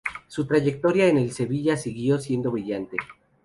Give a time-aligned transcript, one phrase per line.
[0.27, 2.97] Su trayectoria en el Sevilla siguió siendo brillante.